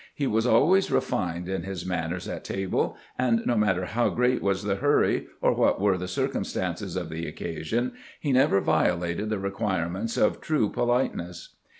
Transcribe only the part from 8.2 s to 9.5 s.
never violated the